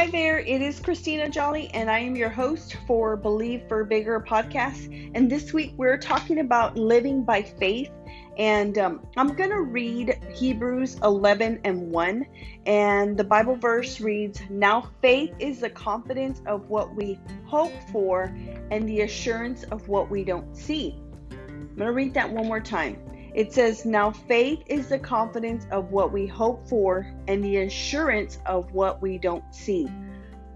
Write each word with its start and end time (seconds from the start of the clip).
Hi 0.00 0.06
there, 0.06 0.38
it 0.38 0.62
is 0.62 0.80
Christina 0.80 1.28
Jolly, 1.28 1.68
and 1.74 1.90
I 1.90 1.98
am 1.98 2.16
your 2.16 2.30
host 2.30 2.74
for 2.86 3.18
Believe 3.18 3.64
for 3.68 3.84
Bigger 3.84 4.18
podcast. 4.18 5.10
And 5.14 5.30
this 5.30 5.52
week 5.52 5.74
we're 5.76 5.98
talking 5.98 6.38
about 6.38 6.74
living 6.74 7.22
by 7.22 7.42
faith. 7.42 7.90
And 8.38 8.78
um, 8.78 9.06
I'm 9.18 9.34
going 9.34 9.50
to 9.50 9.60
read 9.60 10.18
Hebrews 10.32 10.96
11 11.02 11.60
and 11.64 11.92
1. 11.92 12.26
And 12.64 13.14
the 13.14 13.24
Bible 13.24 13.56
verse 13.56 14.00
reads 14.00 14.40
Now 14.48 14.88
faith 15.02 15.34
is 15.38 15.60
the 15.60 15.68
confidence 15.68 16.40
of 16.46 16.70
what 16.70 16.94
we 16.96 17.20
hope 17.44 17.74
for 17.92 18.34
and 18.70 18.88
the 18.88 19.02
assurance 19.02 19.64
of 19.64 19.86
what 19.86 20.10
we 20.10 20.24
don't 20.24 20.56
see. 20.56 20.98
I'm 21.30 21.76
going 21.76 21.88
to 21.88 21.92
read 21.92 22.14
that 22.14 22.32
one 22.32 22.46
more 22.46 22.58
time. 22.58 22.96
It 23.34 23.52
says, 23.52 23.84
Now 23.84 24.10
faith 24.10 24.62
is 24.66 24.88
the 24.88 24.98
confidence 24.98 25.66
of 25.70 25.90
what 25.90 26.12
we 26.12 26.26
hope 26.26 26.68
for 26.68 27.06
and 27.28 27.44
the 27.44 27.58
assurance 27.58 28.38
of 28.46 28.72
what 28.72 29.00
we 29.00 29.18
don't 29.18 29.44
see. 29.54 29.88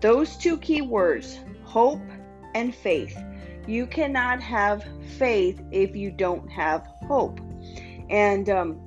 Those 0.00 0.36
two 0.36 0.58
key 0.58 0.82
words, 0.82 1.38
hope 1.62 2.02
and 2.54 2.74
faith. 2.74 3.16
You 3.66 3.86
cannot 3.86 4.40
have 4.40 4.84
faith 5.16 5.62
if 5.70 5.96
you 5.96 6.10
don't 6.10 6.48
have 6.50 6.86
hope. 7.06 7.40
And, 8.10 8.50
um, 8.50 8.80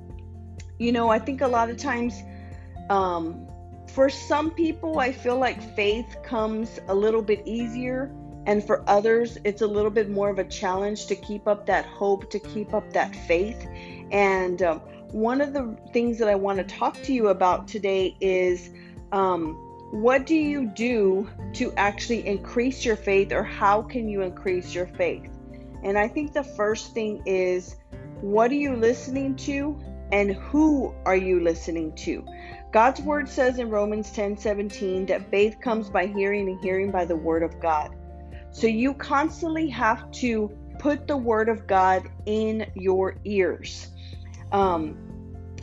you 0.78 0.92
know, 0.92 1.08
I 1.08 1.18
think 1.18 1.40
a 1.40 1.48
lot 1.48 1.70
of 1.70 1.76
times, 1.76 2.22
um, 2.88 3.46
for 3.88 4.08
some 4.08 4.50
people, 4.50 4.98
I 5.00 5.12
feel 5.12 5.38
like 5.38 5.60
faith 5.74 6.16
comes 6.22 6.78
a 6.88 6.94
little 6.94 7.22
bit 7.22 7.42
easier 7.46 8.12
and 8.48 8.66
for 8.66 8.82
others, 8.86 9.36
it's 9.44 9.60
a 9.60 9.66
little 9.66 9.90
bit 9.90 10.08
more 10.08 10.30
of 10.30 10.38
a 10.38 10.44
challenge 10.44 11.04
to 11.08 11.14
keep 11.14 11.46
up 11.46 11.66
that 11.66 11.84
hope, 11.84 12.30
to 12.30 12.38
keep 12.38 12.72
up 12.72 12.90
that 12.94 13.14
faith. 13.14 13.68
And 14.10 14.62
um, 14.62 14.78
one 15.12 15.42
of 15.42 15.52
the 15.52 15.76
things 15.92 16.18
that 16.18 16.28
I 16.28 16.34
want 16.34 16.56
to 16.56 16.64
talk 16.64 16.94
to 17.02 17.12
you 17.12 17.28
about 17.28 17.68
today 17.68 18.16
is 18.22 18.70
um, 19.12 19.52
what 19.90 20.24
do 20.24 20.34
you 20.34 20.64
do 20.64 21.28
to 21.52 21.74
actually 21.76 22.26
increase 22.26 22.86
your 22.86 22.96
faith, 22.96 23.32
or 23.32 23.42
how 23.42 23.82
can 23.82 24.08
you 24.08 24.22
increase 24.22 24.74
your 24.74 24.86
faith? 24.86 25.28
And 25.82 25.98
I 25.98 26.08
think 26.08 26.32
the 26.32 26.42
first 26.42 26.94
thing 26.94 27.22
is 27.26 27.76
what 28.22 28.50
are 28.50 28.54
you 28.54 28.76
listening 28.76 29.36
to, 29.36 29.78
and 30.10 30.32
who 30.32 30.94
are 31.04 31.16
you 31.16 31.40
listening 31.40 31.94
to? 31.96 32.24
God's 32.72 33.02
word 33.02 33.28
says 33.28 33.58
in 33.58 33.68
Romans 33.68 34.10
10 34.10 34.38
17 34.38 35.04
that 35.04 35.30
faith 35.30 35.60
comes 35.60 35.90
by 35.90 36.06
hearing 36.06 36.48
and 36.48 36.58
hearing 36.60 36.90
by 36.90 37.04
the 37.04 37.16
word 37.16 37.42
of 37.42 37.60
God. 37.60 37.94
So 38.50 38.66
you 38.66 38.94
constantly 38.94 39.68
have 39.68 40.10
to 40.12 40.50
put 40.78 41.06
the 41.06 41.16
word 41.16 41.48
of 41.48 41.66
God 41.66 42.08
in 42.26 42.70
your 42.74 43.16
ears. 43.24 43.88
Um, 44.52 44.96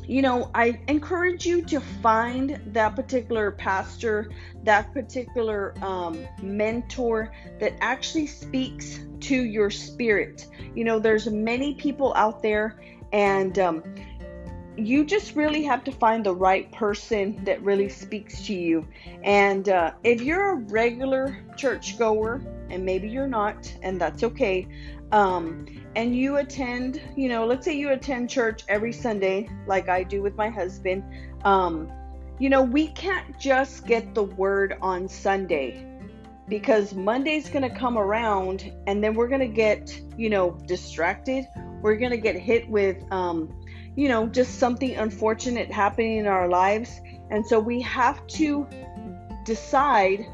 you 0.08 0.22
know, 0.22 0.52
I 0.54 0.80
encourage 0.88 1.46
you 1.46 1.64
to 1.64 1.80
find 1.80 2.62
that 2.68 2.96
particular 2.96 3.52
pastor, 3.52 4.30
that 4.64 4.94
particular 4.94 5.74
um, 5.84 6.28
mentor 6.42 7.32
that 7.60 7.74
actually 7.82 8.28
speaks 8.28 9.00
to 9.22 9.36
your 9.36 9.72
spirit. 9.72 10.46
You 10.76 10.84
know, 10.84 11.00
there's 11.00 11.28
many 11.28 11.74
people 11.74 12.14
out 12.16 12.44
there, 12.44 12.80
and 13.14 13.58
um, 13.58 13.84
you 14.78 15.06
just 15.06 15.36
really 15.36 15.64
have 15.64 15.84
to 15.86 15.92
find 15.92 16.26
the 16.26 16.36
right 16.36 16.72
person 16.72 17.44
that 17.46 17.62
really 17.62 17.90
speaks 17.90 18.46
to 18.48 18.54
you. 18.54 18.88
And 19.24 19.70
uh, 19.70 19.94
if 20.04 20.22
you're 20.22 20.52
a 20.52 20.56
regular 20.56 21.38
churchgoer, 21.56 22.42
and 22.70 22.84
maybe 22.84 23.08
you're 23.08 23.28
not, 23.28 23.72
and 23.82 24.00
that's 24.00 24.24
okay, 24.24 24.68
um, 25.12 25.66
and 25.96 26.16
you 26.16 26.38
attend, 26.38 27.02
you 27.16 27.30
know, 27.30 27.46
let's 27.46 27.64
say 27.64 27.78
you 27.78 27.92
attend 27.92 28.30
church 28.30 28.64
every 28.68 28.92
Sunday, 28.92 29.50
like 29.68 29.88
I 29.88 30.04
do 30.04 30.22
with 30.22 30.36
my 30.36 30.50
husband, 30.50 31.04
um, 31.44 31.92
you 32.40 32.50
know, 32.50 32.62
we 32.62 32.88
can't 32.88 33.40
just 33.40 33.86
get 33.86 34.14
the 34.14 34.24
word 34.24 34.78
on 34.82 35.08
Sunday 35.08 35.88
because 36.50 36.94
Monday's 36.94 37.50
going 37.50 37.64
to 37.64 37.76
come 37.76 37.98
around 37.98 38.72
and 38.88 39.04
then 39.04 39.14
we're 39.14 39.28
going 39.28 39.40
to 39.40 39.48
get, 39.48 40.00
you 40.18 40.30
know, 40.30 40.52
distracted. 40.66 41.48
We're 41.82 41.96
going 41.96 42.12
to 42.12 42.18
get 42.18 42.36
hit 42.36 42.70
with, 42.70 42.98
um, 43.12 43.54
you 43.96 44.10
know, 44.10 44.28
just 44.28 44.60
something 44.60 44.96
unfortunate 44.96 45.72
happening 45.72 46.18
in 46.18 46.28
our 46.28 46.48
lives. 46.48 47.00
And 47.30 47.46
so 47.46 47.60
we 47.60 47.82
have 47.82 48.26
to 48.28 48.68
decide 49.46 50.26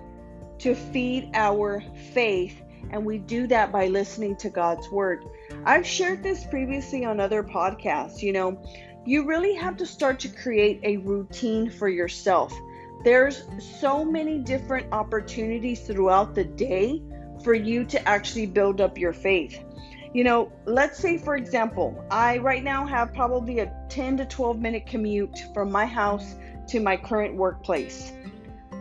to 0.59 0.75
feed 0.75 1.29
our 1.33 1.83
faith. 2.13 2.61
And 2.91 3.05
we 3.05 3.19
do 3.19 3.47
that 3.47 3.71
by 3.71 3.87
listening 3.87 4.35
to 4.37 4.49
God's 4.49 4.89
word. 4.89 5.25
I've 5.65 5.85
shared 5.85 6.23
this 6.23 6.43
previously 6.43 7.05
on 7.05 7.19
other 7.19 7.43
podcasts. 7.43 8.21
You 8.21 8.33
know, 8.33 8.61
you 9.05 9.25
really 9.25 9.55
have 9.55 9.77
to 9.77 9.85
start 9.85 10.19
to 10.21 10.29
create 10.29 10.79
a 10.83 10.97
routine 10.97 11.69
for 11.69 11.87
yourself. 11.87 12.53
There's 13.03 13.43
so 13.59 14.03
many 14.05 14.39
different 14.39 14.87
opportunities 14.91 15.81
throughout 15.81 16.35
the 16.35 16.43
day 16.43 17.01
for 17.43 17.53
you 17.53 17.83
to 17.85 18.07
actually 18.07 18.45
build 18.45 18.81
up 18.81 18.97
your 18.97 19.13
faith. 19.13 19.63
You 20.13 20.25
know, 20.25 20.51
let's 20.65 20.97
say 20.97 21.17
for 21.17 21.35
example, 21.35 22.03
I 22.11 22.37
right 22.39 22.63
now 22.63 22.85
have 22.85 23.13
probably 23.13 23.59
a 23.59 23.73
10 23.89 24.17
to 24.17 24.25
12 24.25 24.59
minute 24.59 24.85
commute 24.85 25.37
from 25.53 25.71
my 25.71 25.85
house 25.85 26.35
to 26.67 26.79
my 26.79 26.97
current 26.97 27.35
workplace. 27.35 28.11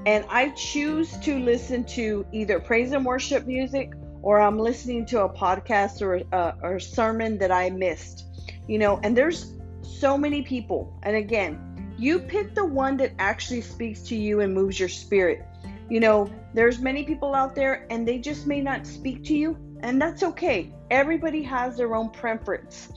And 0.06 0.24
I 0.28 0.48
choose 0.50 1.16
to 1.18 1.38
listen 1.38 1.84
to 1.84 2.26
either 2.32 2.58
praise 2.58 2.92
and 2.92 3.04
worship 3.04 3.46
music 3.46 3.92
or 4.22 4.41
I'm 4.41 4.58
listening 4.58 5.06
to 5.06 5.22
a 5.22 5.28
podcast 5.28 6.02
or 6.02 6.22
a, 6.32 6.54
or 6.62 6.76
a 6.76 6.80
sermon 6.80 7.38
that 7.38 7.52
I 7.52 7.70
missed. 7.70 8.24
You 8.66 8.78
know, 8.78 8.98
and 9.02 9.16
there's 9.16 9.54
so 9.82 10.16
many 10.16 10.42
people. 10.42 10.98
And 11.02 11.16
again, 11.16 11.94
you 11.98 12.18
pick 12.18 12.54
the 12.54 12.64
one 12.64 12.97
that 12.97 13.12
actually 13.18 13.60
speaks 13.60 14.00
to 14.02 14.16
you 14.16 14.41
and 14.41 14.54
moves 14.54 14.80
your 14.80 14.88
spirit. 14.88 15.44
You 15.88 16.00
know, 16.00 16.30
there's 16.54 16.78
many 16.78 17.04
people 17.04 17.34
out 17.34 17.54
there 17.54 17.86
and 17.91 18.06
they 18.06 18.18
just 18.18 18.47
may 18.47 18.60
not 18.60 18.86
speak 18.86 19.24
to 19.24 19.34
you, 19.34 19.56
and 19.82 20.00
that's 20.00 20.22
okay 20.22 20.72
everybody 20.91 21.42
has 21.42 21.76
their 21.76 21.94
own 21.94 22.10
preference. 22.10 22.92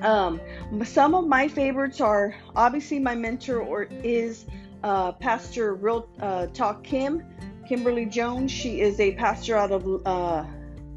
Um, 0.00 0.40
some 0.84 1.14
of 1.14 1.26
my 1.26 1.48
favorites 1.48 2.00
are 2.00 2.34
obviously 2.54 2.98
my 2.98 3.14
mentor 3.14 3.60
or 3.60 3.84
is 3.84 4.44
uh, 4.82 5.12
Pastor 5.12 5.74
Real 5.74 6.08
uh, 6.20 6.48
Talk 6.48 6.84
Kim, 6.84 7.24
Kimberly 7.66 8.04
Jones. 8.04 8.52
She 8.52 8.80
is 8.80 9.00
a 9.00 9.14
pastor 9.14 9.56
out 9.56 9.72
of 9.72 10.06
uh, 10.06 10.44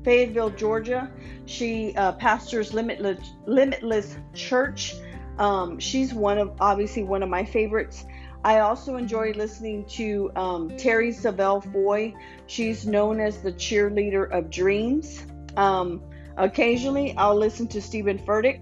Fayetteville, 0.04 0.52
Georgia. 0.52 1.10
She 1.46 1.96
uh, 1.96 2.12
pastors 2.14 2.74
Limitless, 2.74 3.32
Limitless 3.46 4.18
Church. 4.34 4.96
Um, 5.38 5.80
she's 5.80 6.14
one 6.14 6.38
of 6.38 6.52
obviously 6.60 7.04
one 7.04 7.24
of 7.24 7.30
my 7.30 7.46
favorites. 7.46 8.06
I 8.44 8.60
also 8.60 8.96
enjoy 8.96 9.34
listening 9.34 9.86
to 9.90 10.32
um, 10.36 10.70
Terri 10.72 11.14
Savelle 11.14 11.62
Foy. 11.74 12.14
She's 12.48 12.86
known 12.86 13.20
as 13.20 13.42
the 13.42 13.52
cheerleader 13.52 14.32
of 14.32 14.50
dreams. 14.50 15.26
Um, 15.58 16.02
occasionally, 16.38 17.14
I'll 17.18 17.36
listen 17.36 17.68
to 17.70 17.82
Stephen 17.82 18.18
Furtick. 18.18 18.62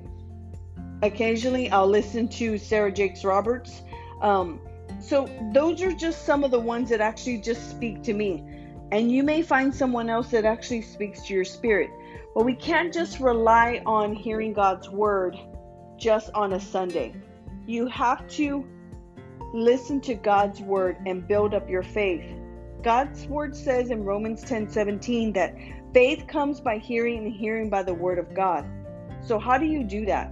Occasionally, 1.03 1.69
I'll 1.69 1.87
listen 1.87 2.27
to 2.29 2.57
Sarah 2.57 2.91
Jakes 2.91 3.23
Roberts. 3.23 3.83
Um, 4.21 4.59
so, 4.99 5.29
those 5.53 5.83
are 5.83 5.91
just 5.91 6.25
some 6.25 6.43
of 6.43 6.49
the 6.49 6.59
ones 6.59 6.89
that 6.89 7.01
actually 7.01 7.37
just 7.37 7.69
speak 7.69 8.01
to 8.03 8.13
me. 8.13 8.43
And 8.91 9.11
you 9.11 9.21
may 9.21 9.43
find 9.43 9.73
someone 9.73 10.09
else 10.09 10.29
that 10.31 10.43
actually 10.43 10.81
speaks 10.81 11.21
to 11.27 11.35
your 11.35 11.45
spirit. 11.45 11.91
But 12.33 12.45
we 12.45 12.55
can't 12.55 12.91
just 12.91 13.19
rely 13.19 13.83
on 13.85 14.15
hearing 14.15 14.53
God's 14.53 14.89
word 14.89 15.37
just 15.97 16.31
on 16.33 16.53
a 16.53 16.59
Sunday. 16.59 17.13
You 17.67 17.85
have 17.87 18.27
to 18.29 18.65
listen 19.57 19.99
to 20.01 20.13
God's 20.13 20.61
word 20.61 20.97
and 21.05 21.27
build 21.27 21.53
up 21.53 21.69
your 21.69 21.83
faith. 21.83 22.23
God's 22.83 23.25
word 23.25 23.55
says 23.55 23.89
in 23.89 24.03
Romans 24.03 24.43
10 24.43 24.69
17 24.69 25.33
that 25.33 25.55
Faith 25.93 26.27
comes 26.27 26.59
by 26.59 26.77
hearing 26.77 27.25
and 27.25 27.33
hearing 27.33 27.69
by 27.69 27.81
the 27.81 27.93
word 27.93 28.19
of 28.19 28.33
God. 28.35 28.65
So, 29.21 29.39
how 29.39 29.57
do 29.57 29.65
you 29.65 29.83
do 29.83 30.05
that? 30.05 30.31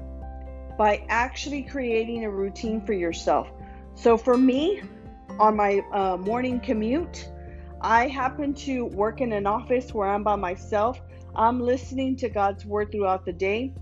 By 0.77 1.03
actually 1.09 1.63
creating 1.63 2.23
a 2.23 2.29
routine 2.29 2.85
for 2.85 2.93
yourself. 2.93 3.47
So, 3.95 4.15
for 4.15 4.37
me, 4.37 4.81
on 5.39 5.55
my 5.55 5.79
uh, 5.91 6.17
morning 6.17 6.59
commute, 6.59 7.29
I 7.81 8.07
happen 8.07 8.53
to 8.53 8.85
work 8.85 9.21
in 9.21 9.33
an 9.33 9.47
office 9.47 9.93
where 9.93 10.07
I'm 10.07 10.23
by 10.23 10.35
myself. 10.35 11.01
I'm 11.35 11.59
listening 11.59 12.15
to 12.17 12.29
God's 12.29 12.65
word 12.65 12.91
throughout 12.91 13.25
the 13.25 13.33
day. 13.33 13.73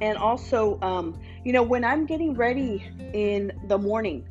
And 0.00 0.16
also, 0.16 0.78
um, 0.80 1.20
you 1.44 1.52
know, 1.52 1.62
when 1.62 1.84
I'm 1.84 2.06
getting 2.06 2.34
ready 2.34 2.88
in 3.12 3.52
the 3.66 3.78
morning, 3.78 4.26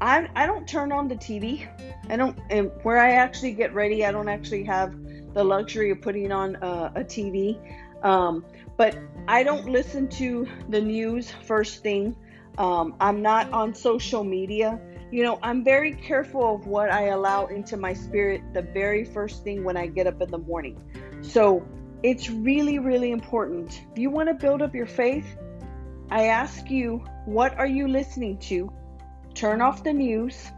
I, 0.00 0.28
I 0.34 0.46
don't 0.46 0.66
turn 0.66 0.92
on 0.92 1.08
the 1.08 1.16
TV. 1.16 1.66
I 2.08 2.16
don't, 2.16 2.36
and 2.50 2.70
where 2.82 2.98
I 2.98 3.12
actually 3.12 3.52
get 3.52 3.74
ready, 3.74 4.04
I 4.04 4.12
don't 4.12 4.28
actually 4.28 4.64
have 4.64 4.94
the 5.34 5.44
luxury 5.44 5.90
of 5.90 6.00
putting 6.00 6.32
on 6.32 6.56
a, 6.56 6.92
a 6.96 7.04
TV. 7.04 7.58
Um, 8.02 8.44
but 8.76 8.98
I 9.28 9.42
don't 9.42 9.66
listen 9.66 10.08
to 10.08 10.46
the 10.68 10.80
news 10.80 11.30
first 11.30 11.82
thing. 11.82 12.16
Um, 12.58 12.94
I'm 13.00 13.22
not 13.22 13.52
on 13.52 13.74
social 13.74 14.24
media. 14.24 14.80
You 15.10 15.22
know, 15.22 15.38
I'm 15.42 15.64
very 15.64 15.92
careful 15.92 16.56
of 16.56 16.66
what 16.66 16.90
I 16.90 17.06
allow 17.06 17.46
into 17.46 17.76
my 17.76 17.94
spirit 17.94 18.42
the 18.52 18.62
very 18.62 19.04
first 19.04 19.44
thing 19.44 19.64
when 19.64 19.76
I 19.76 19.86
get 19.86 20.06
up 20.06 20.20
in 20.20 20.30
the 20.30 20.38
morning. 20.38 20.80
So 21.22 21.66
it's 22.02 22.28
really, 22.28 22.78
really 22.78 23.12
important. 23.12 23.80
If 23.92 23.98
you 23.98 24.10
want 24.10 24.28
to 24.28 24.34
build 24.34 24.60
up 24.60 24.74
your 24.74 24.86
faith, 24.86 25.36
I 26.10 26.26
ask 26.26 26.70
you, 26.70 27.02
what 27.24 27.56
are 27.58 27.66
you 27.66 27.88
listening 27.88 28.38
to? 28.38 28.70
Turn 29.34 29.60
off 29.60 29.84
the 29.84 29.92
news, 29.92 30.50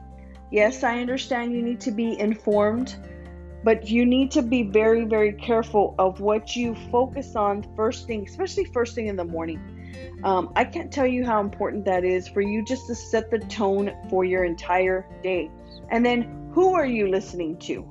Yes, 0.50 0.84
I 0.84 1.00
understand 1.00 1.52
you 1.52 1.62
need 1.62 1.80
to 1.80 1.90
be 1.90 2.18
informed, 2.18 2.96
but 3.64 3.90
you 3.90 4.06
need 4.06 4.30
to 4.32 4.42
be 4.42 4.62
very, 4.62 5.04
very 5.04 5.32
careful 5.32 5.94
of 5.98 6.20
what 6.20 6.54
you 6.54 6.74
focus 6.92 7.34
on 7.34 7.66
first 7.74 8.06
thing, 8.06 8.24
especially 8.28 8.64
first 8.66 8.94
thing 8.94 9.08
in 9.08 9.16
the 9.16 9.24
morning. 9.24 9.60
Um, 10.22 10.52
I 10.54 10.64
can't 10.64 10.92
tell 10.92 11.06
you 11.06 11.24
how 11.24 11.40
important 11.40 11.84
that 11.86 12.04
is 12.04 12.28
for 12.28 12.40
you 12.40 12.64
just 12.64 12.86
to 12.86 12.94
set 12.94 13.30
the 13.30 13.38
tone 13.38 13.92
for 14.08 14.24
your 14.24 14.44
entire 14.44 15.06
day. 15.22 15.50
And 15.90 16.06
then, 16.06 16.50
who 16.52 16.74
are 16.74 16.86
you 16.86 17.08
listening 17.08 17.58
to? 17.58 17.86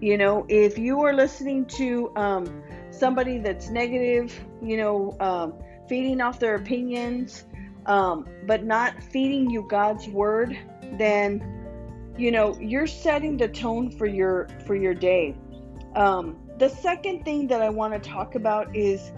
You 0.00 0.16
know, 0.16 0.46
if 0.48 0.78
you 0.78 1.02
are 1.02 1.12
listening 1.12 1.66
to 1.66 2.12
um, 2.16 2.62
somebody 2.90 3.38
that's 3.38 3.68
negative, 3.68 4.38
you 4.62 4.78
know, 4.78 5.16
um, 5.20 5.54
feeding 5.86 6.22
off 6.22 6.38
their 6.38 6.54
opinions, 6.54 7.44
um, 7.86 8.26
but 8.46 8.64
not 8.64 9.02
feeding 9.02 9.50
you 9.50 9.66
God's 9.68 10.08
word, 10.08 10.56
then 10.98 11.42
you 12.16 12.30
know 12.30 12.58
you're 12.58 12.86
setting 12.86 13.36
the 13.36 13.48
tone 13.48 13.90
for 13.90 14.06
your 14.06 14.48
for 14.66 14.74
your 14.74 14.94
day. 14.94 15.34
Um, 15.96 16.38
the 16.58 16.68
second 16.68 17.24
thing 17.24 17.46
that 17.48 17.62
I 17.62 17.70
want 17.70 17.94
to 17.94 18.10
talk 18.10 18.34
about 18.34 18.74
is 18.76 19.12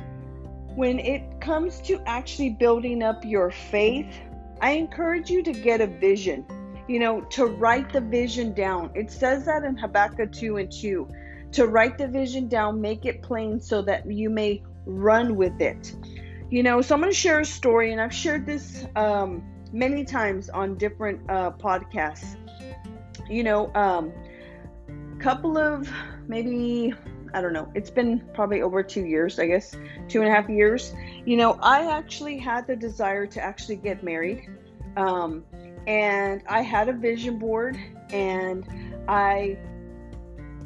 when 0.74 0.98
it 0.98 1.40
comes 1.40 1.80
to 1.82 2.00
actually 2.06 2.50
building 2.50 3.02
up 3.02 3.24
your 3.24 3.50
faith. 3.50 4.06
I 4.60 4.72
encourage 4.72 5.28
you 5.28 5.42
to 5.42 5.52
get 5.52 5.80
a 5.80 5.86
vision. 5.86 6.46
You 6.88 6.98
know, 6.98 7.20
to 7.30 7.46
write 7.46 7.92
the 7.92 8.00
vision 8.00 8.54
down. 8.54 8.90
It 8.94 9.10
says 9.10 9.44
that 9.46 9.64
in 9.64 9.76
Habakkuk 9.76 10.32
2 10.32 10.56
and 10.56 10.70
2. 10.70 11.08
To 11.52 11.66
write 11.66 11.98
the 11.98 12.08
vision 12.08 12.48
down, 12.48 12.80
make 12.80 13.04
it 13.04 13.22
plain 13.22 13.60
so 13.60 13.82
that 13.82 14.10
you 14.10 14.30
may 14.30 14.62
run 14.86 15.36
with 15.36 15.60
it. 15.60 15.94
You 16.52 16.62
know, 16.62 16.82
so 16.82 16.94
I'm 16.94 17.00
going 17.00 17.10
to 17.10 17.18
share 17.18 17.40
a 17.40 17.46
story, 17.46 17.92
and 17.92 18.00
I've 18.00 18.12
shared 18.12 18.44
this 18.44 18.84
um, 18.94 19.42
many 19.72 20.04
times 20.04 20.50
on 20.50 20.76
different 20.76 21.18
uh, 21.30 21.52
podcasts. 21.52 22.36
You 23.26 23.42
know, 23.42 23.72
a 23.74 23.78
um, 23.78 24.12
couple 25.18 25.56
of 25.56 25.90
maybe 26.28 26.92
I 27.32 27.40
don't 27.40 27.54
know. 27.54 27.72
It's 27.74 27.88
been 27.88 28.20
probably 28.34 28.60
over 28.60 28.82
two 28.82 29.06
years, 29.06 29.38
I 29.38 29.46
guess, 29.46 29.74
two 30.08 30.20
and 30.20 30.28
a 30.28 30.30
half 30.30 30.50
years. 30.50 30.92
You 31.24 31.38
know, 31.38 31.58
I 31.62 31.90
actually 31.90 32.36
had 32.36 32.66
the 32.66 32.76
desire 32.76 33.24
to 33.28 33.40
actually 33.40 33.76
get 33.76 34.04
married. 34.04 34.50
Um, 34.98 35.44
and 35.86 36.42
I 36.50 36.60
had 36.60 36.90
a 36.90 36.92
vision 36.92 37.38
board 37.38 37.78
and 38.10 38.68
I 39.08 39.56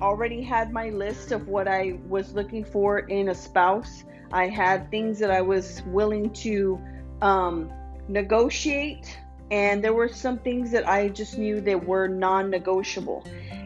already 0.00 0.42
had 0.42 0.72
my 0.72 0.90
list 0.90 1.32
of 1.32 1.48
what 1.48 1.68
I 1.68 1.98
was 2.08 2.32
looking 2.32 2.64
for 2.64 3.00
in 3.00 3.28
a 3.28 3.34
spouse. 3.34 4.04
I 4.32 4.48
had 4.48 4.90
things 4.90 5.18
that 5.20 5.30
I 5.30 5.40
was 5.40 5.82
willing 5.86 6.30
to 6.34 6.80
um, 7.22 7.70
negotiate, 8.08 9.18
and 9.50 9.82
there 9.82 9.94
were 9.94 10.08
some 10.08 10.38
things 10.38 10.70
that 10.72 10.88
I 10.88 11.08
just 11.08 11.38
knew 11.38 11.60
that 11.60 11.86
were 11.86 12.08
non 12.08 12.50
negotiable. 12.50 13.24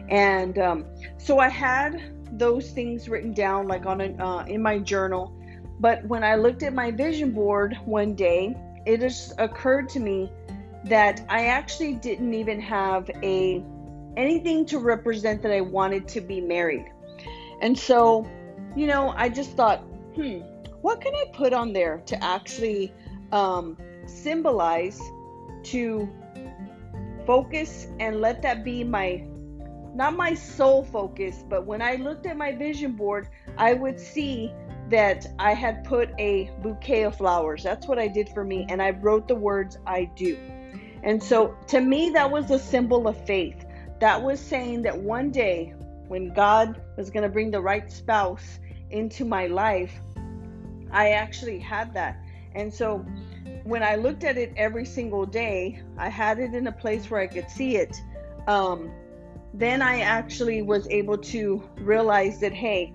And 0.09 0.59
um, 0.59 0.87
so 1.19 1.38
I 1.38 1.49
had 1.49 2.12
those 2.33 2.71
things 2.71 3.09
written 3.09 3.33
down, 3.33 3.69
like 3.69 3.87
on 3.87 4.00
a, 4.00 4.25
uh, 4.25 4.44
in 4.44 4.62
my 4.62 4.79
journal. 4.79 5.33
But 5.79 6.05
when 6.06 6.23
I 6.23 6.35
looked 6.35 6.62
at 6.62 6.75
my 6.75 6.91
vision 6.91 7.33
board 7.33 7.79
one 7.85 8.15
day, 8.15 8.55
it 8.85 9.00
just 9.00 9.33
occurred 9.38 9.88
to 9.91 10.00
me 10.00 10.31
that 10.85 11.25
I 11.29 11.47
actually 11.47 11.94
didn't 11.94 12.35
even 12.35 12.61
have 12.61 13.11
a 13.23 13.62
anything 14.20 14.67
to 14.67 14.78
represent 14.78 15.43
that 15.43 15.52
I 15.52 15.61
wanted 15.61 16.06
to 16.08 16.20
be 16.20 16.40
married. 16.40 16.87
And 17.61 17.78
so, 17.78 18.28
you 18.76 18.87
know, 18.87 19.14
I 19.17 19.28
just 19.28 19.52
thought, 19.52 19.81
hmm, 20.14 20.38
what 20.82 21.00
can 21.00 21.14
I 21.14 21.25
put 21.32 21.52
on 21.52 21.72
there 21.72 22.02
to 22.06 22.22
actually 22.22 22.93
um, 23.32 23.76
symbolize 24.06 25.00
to 25.64 26.08
focus 27.26 27.87
and 27.99 28.20
let 28.20 28.43
that 28.43 28.64
be 28.64 28.84
my 28.84 29.26
not 29.93 30.17
my 30.17 30.34
sole 30.34 30.84
focus, 30.84 31.44
but 31.49 31.66
when 31.66 31.82
I 31.82 31.96
looked 31.96 32.25
at 32.25 32.37
my 32.37 32.52
vision 32.52 32.93
board, 32.93 33.28
I 33.58 33.75
would 33.75 33.99
see 33.99 34.52
that 34.88 35.26
I 35.38 35.52
had 35.52 35.82
put 35.84 36.11
a 36.19 36.50
bouquet 36.62 37.02
of 37.02 37.16
flowers. 37.16 37.64
That's 37.64 37.88
what 37.88 37.99
I 37.99 38.06
did 38.06 38.28
for 38.28 38.44
me. 38.44 38.66
And 38.69 38.81
I 38.81 38.90
wrote 38.90 39.26
the 39.26 39.34
words, 39.34 39.78
I 39.87 40.05
do. 40.14 40.38
And 41.02 41.23
so 41.23 41.56
to 41.69 41.81
me, 41.81 42.11
that 42.11 42.31
was 42.31 42.50
a 42.50 42.58
symbol 42.58 43.08
of 43.08 43.25
faith. 43.26 43.64
That 44.00 44.23
was 44.23 44.41
saying 44.41 44.82
that 44.82 44.99
one 44.99 45.31
day 45.31 45.75
when 46.08 46.32
God 46.32 46.81
was 46.97 47.11
going 47.11 47.23
to 47.23 47.29
bring 47.29 47.50
the 47.50 47.61
right 47.61 47.91
spouse 47.91 48.58
into 48.91 49.25
my 49.25 49.47
life, 49.47 49.93
I 50.91 51.11
actually 51.11 51.58
had 51.58 51.94
that. 51.94 52.19
And 52.55 52.73
so 52.73 52.99
when 53.64 53.82
I 53.82 53.97
looked 53.97 54.25
at 54.25 54.37
it 54.37 54.52
every 54.56 54.85
single 54.85 55.25
day, 55.25 55.82
I 55.99 56.08
had 56.08 56.38
it 56.38 56.55
in 56.55 56.67
a 56.67 56.73
place 56.73 57.11
where 57.11 57.20
I 57.20 57.26
could 57.26 57.49
see 57.49 57.76
it. 57.76 57.97
Um, 58.49 58.91
then 59.55 59.82
I 59.82 60.00
actually 60.00 60.62
was 60.62 60.88
able 60.88 61.19
to 61.19 61.62
realize 61.76 62.41
that, 62.41 62.52
hey, 62.52 62.94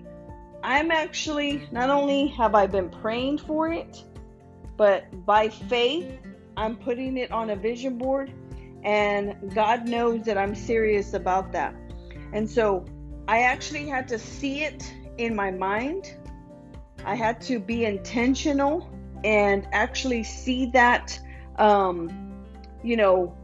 I'm 0.62 0.90
actually 0.90 1.68
not 1.70 1.88
only 1.88 2.26
have 2.28 2.54
I 2.54 2.66
been 2.66 2.90
praying 2.90 3.38
for 3.38 3.72
it, 3.72 4.02
but 4.76 5.24
by 5.24 5.48
faith, 5.48 6.18
I'm 6.56 6.76
putting 6.76 7.16
it 7.16 7.30
on 7.30 7.50
a 7.50 7.56
vision 7.56 7.96
board, 7.96 8.32
and 8.86 9.52
God 9.52 9.88
knows 9.88 10.24
that 10.26 10.38
I'm 10.38 10.54
serious 10.54 11.12
about 11.12 11.50
that. 11.52 11.74
And 12.32 12.48
so 12.48 12.84
I 13.26 13.40
actually 13.40 13.88
had 13.88 14.06
to 14.08 14.18
see 14.18 14.62
it 14.62 14.90
in 15.18 15.34
my 15.34 15.50
mind. 15.50 16.14
I 17.04 17.16
had 17.16 17.40
to 17.42 17.58
be 17.58 17.84
intentional 17.84 18.88
and 19.24 19.66
actually 19.72 20.22
see 20.22 20.66
that, 20.66 21.18
um, 21.58 22.44
you 22.84 22.96
know, 22.96 23.36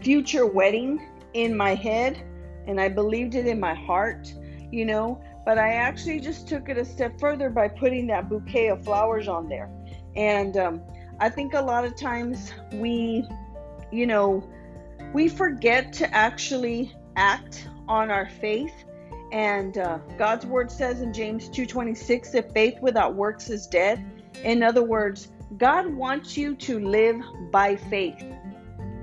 future 0.00 0.46
wedding 0.46 1.08
in 1.34 1.56
my 1.56 1.74
head 1.74 2.22
and 2.68 2.80
I 2.80 2.88
believed 2.88 3.34
it 3.34 3.48
in 3.48 3.58
my 3.58 3.74
heart, 3.74 4.32
you 4.70 4.84
know. 4.84 5.20
But 5.44 5.58
I 5.58 5.72
actually 5.72 6.20
just 6.20 6.46
took 6.46 6.68
it 6.68 6.78
a 6.78 6.84
step 6.84 7.18
further 7.18 7.50
by 7.50 7.66
putting 7.66 8.06
that 8.06 8.28
bouquet 8.28 8.68
of 8.68 8.84
flowers 8.84 9.26
on 9.26 9.48
there. 9.48 9.68
And 10.14 10.56
um, 10.56 10.82
I 11.18 11.28
think 11.30 11.54
a 11.54 11.60
lot 11.60 11.84
of 11.84 11.96
times 11.96 12.52
we, 12.74 13.26
you 13.92 14.06
know, 14.06 14.42
we 15.12 15.28
forget 15.28 15.92
to 15.94 16.14
actually 16.14 16.92
act 17.16 17.68
on 17.88 18.10
our 18.10 18.28
faith. 18.28 18.72
And 19.32 19.78
uh, 19.78 19.98
God's 20.18 20.46
word 20.46 20.70
says 20.70 21.00
in 21.00 21.12
James 21.12 21.48
2:26, 21.48 22.32
that 22.32 22.52
faith 22.52 22.80
without 22.80 23.14
works 23.14 23.50
is 23.50 23.66
dead." 23.66 24.04
In 24.44 24.62
other 24.62 24.82
words, 24.82 25.28
God 25.58 25.86
wants 25.86 26.36
you 26.36 26.54
to 26.56 26.80
live 26.80 27.20
by 27.50 27.76
faith 27.76 28.24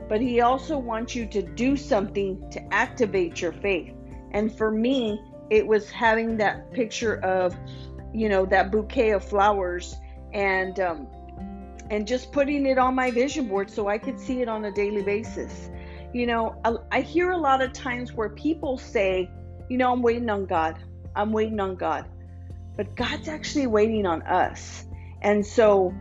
but 0.09 0.19
He 0.19 0.41
also 0.41 0.77
wants 0.77 1.15
you 1.15 1.27
to 1.27 1.41
do 1.41 1.77
something 1.77 2.49
to 2.49 2.73
activate 2.73 3.39
your 3.39 3.53
faith. 3.53 3.93
And 4.31 4.51
for 4.51 4.71
me, 4.71 5.21
it 5.49 5.65
was 5.65 5.89
having 5.89 6.35
that 6.37 6.73
picture 6.73 7.19
of, 7.23 7.55
you 8.11 8.27
know, 8.27 8.45
that 8.47 8.71
bouquet 8.71 9.11
of 9.11 9.23
flowers 9.23 9.95
and, 10.33 10.79
um, 10.79 11.07
and 11.89 12.07
just 12.07 12.31
putting 12.31 12.65
it 12.65 12.77
on 12.77 12.95
my 12.95 13.11
vision 13.11 13.47
board 13.47 13.69
so 13.69 13.87
I 13.87 13.97
could 13.97 14.19
see 14.19 14.41
it 14.41 14.47
on 14.47 14.65
a 14.65 14.71
daily 14.71 15.01
basis. 15.01 15.69
You 16.13 16.27
know, 16.27 16.61
I, 16.91 17.01
hear 17.01 17.31
a 17.31 17.37
lot 17.37 17.61
of 17.61 17.73
times 17.73 18.13
where 18.13 18.29
people 18.29 18.77
say, 18.77 19.29
you 19.69 19.77
know, 19.77 19.91
I'm 19.91 20.01
waiting 20.01 20.29
on 20.29 20.45
God. 20.45 20.79
I'm 21.15 21.31
waiting 21.31 21.59
on 21.59 21.75
God. 21.75 22.05
But 22.75 22.95
God's 22.95 23.27
actually 23.27 23.67
waiting 23.67 24.05
on 24.05 24.21
us. 24.23 24.85
And 25.21 25.45
so, 25.45 25.93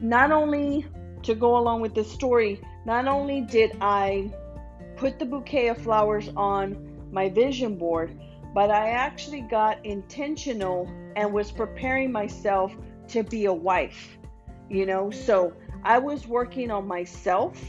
not 0.00 0.30
only 0.30 0.86
to 1.24 1.34
go 1.34 1.58
along 1.58 1.80
with 1.80 1.94
this 1.94 2.10
story, 2.10 2.60
not 2.86 3.06
only 3.06 3.40
did 3.40 3.76
I 3.80 4.32
put 4.96 5.18
the 5.18 5.26
bouquet 5.26 5.68
of 5.68 5.78
flowers 5.78 6.30
on 6.36 7.08
my 7.10 7.28
vision 7.28 7.76
board, 7.76 8.18
but 8.54 8.70
I 8.70 8.90
actually 8.90 9.40
got 9.40 9.84
intentional 9.84 10.88
and 11.16 11.32
was 11.32 11.50
preparing 11.50 12.12
myself 12.12 12.72
to 13.08 13.22
be 13.22 13.46
a 13.46 13.52
wife. 13.52 14.16
You 14.68 14.86
know, 14.86 15.10
so 15.10 15.52
I 15.82 15.98
was 15.98 16.26
working 16.26 16.70
on 16.70 16.86
myself, 16.86 17.60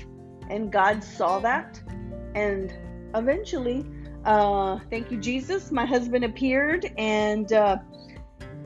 and 0.50 0.72
God 0.72 1.04
saw 1.04 1.40
that. 1.40 1.82
And 2.34 2.74
eventually, 3.14 3.86
uh, 4.25 4.80
thank 4.90 5.12
you, 5.12 5.18
Jesus, 5.18 5.72
my 5.72 5.86
husband 5.86 6.25
appeared, 6.25 6.92
and 6.98 7.52
uh, 7.52 7.78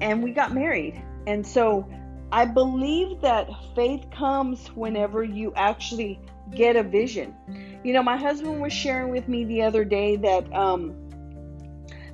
and 0.01 0.24
we 0.24 0.31
got 0.31 0.53
married. 0.53 1.01
And 1.27 1.45
so 1.45 1.89
I 2.31 2.45
believe 2.45 3.21
that 3.21 3.50
faith 3.75 4.05
comes 4.12 4.67
whenever 4.69 5.24
you 5.24 5.51
actually 5.55 6.19
get 6.55 6.75
a 6.75 6.83
vision. 6.83 7.36
You 7.83 7.93
know, 7.93 8.03
my 8.03 8.17
husband 8.17 8.62
was 8.62 8.74
sharing 8.74 9.12
with 9.12 9.27
me 9.27 9.45
the 9.45 9.62
other 9.63 9.83
day 9.83 10.15
that 10.17 10.51
um, 10.53 10.95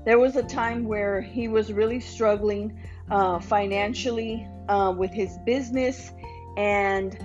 there 0.05 0.19
was 0.19 0.35
a 0.35 0.43
time 0.43 0.85
where 0.85 1.21
he 1.21 1.47
was 1.47 1.73
really 1.73 1.99
struggling 1.99 2.79
uh, 3.09 3.39
financially 3.39 4.47
uh, 4.69 4.93
with 4.95 5.11
his 5.11 5.37
business, 5.45 6.11
and 6.57 7.17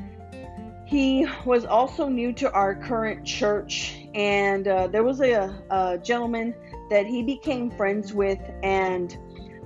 he 0.91 1.25
was 1.45 1.65
also 1.65 2.09
new 2.09 2.33
to 2.33 2.51
our 2.53 2.75
current 2.75 3.25
church. 3.25 4.09
And 4.15 4.67
uh, 4.67 4.89
there 4.89 5.05
was 5.05 5.21
a, 5.21 5.55
a, 5.71 5.99
gentleman 5.99 6.53
that 6.91 7.07
he 7.07 7.23
became 7.23 7.71
friends 7.71 8.13
with, 8.13 8.41
and 8.65 9.17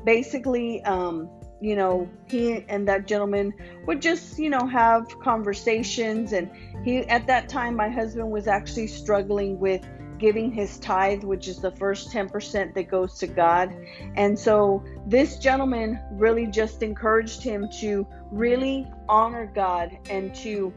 basically, 0.05 0.83
um, 0.83 1.31
you 1.63 1.77
know, 1.77 2.07
he 2.29 2.67
and 2.69 2.87
that 2.89 3.07
gentleman 3.07 3.55
would 3.87 4.03
just, 4.03 4.39
you 4.39 4.51
know, 4.51 4.67
have 4.67 5.19
conversations. 5.21 6.35
And 6.35 6.51
he, 6.85 6.99
at 7.09 7.27
that 7.27 7.49
time, 7.49 7.75
my 7.75 7.89
husband 7.89 8.31
was 8.31 8.47
actually 8.47 8.89
struggling 8.89 9.59
with 9.59 9.83
giving 10.25 10.51
his 10.51 10.79
tithe, 10.79 11.23
which 11.23 11.49
is 11.49 11.59
the 11.59 11.71
first 11.73 12.11
10% 12.11 12.73
that 12.73 12.89
goes 12.89 13.19
to 13.19 13.27
God. 13.27 13.77
And 14.17 14.39
so 14.39 14.83
this 15.07 15.37
gentleman 15.37 16.01
really 16.13 16.47
just 16.47 16.83
encouraged 16.83 17.43
him 17.43 17.69
to 17.81 18.07
really 18.31 18.91
honor 19.07 19.53
God 19.55 19.99
and 20.09 20.35
to 20.37 20.73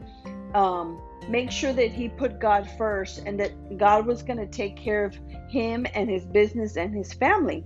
um, 0.52 1.00
make 1.30 1.50
sure 1.50 1.72
that 1.72 1.90
he 1.92 2.10
put 2.10 2.38
God 2.38 2.68
first 2.76 3.22
and 3.24 3.40
that 3.40 3.78
God 3.78 4.04
was 4.04 4.22
going 4.22 4.38
to 4.38 4.46
take 4.46 4.76
care 4.76 5.06
of 5.06 5.16
him 5.48 5.86
and 5.94 6.10
his 6.10 6.26
business 6.26 6.76
and 6.76 6.94
his 6.94 7.14
family. 7.14 7.64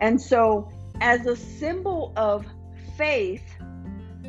And 0.00 0.20
so, 0.20 0.72
as 1.00 1.24
a 1.26 1.36
symbol 1.36 2.12
of 2.16 2.44
faith, 2.96 3.44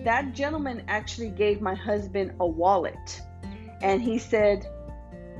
that 0.03 0.33
gentleman 0.35 0.83
actually 0.87 1.29
gave 1.29 1.59
my 1.59 1.73
husband 1.73 2.35
a 2.39 2.45
wallet. 2.45 3.19
And 3.81 3.99
he 3.99 4.19
said, 4.19 4.67